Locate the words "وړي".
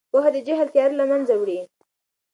1.37-1.59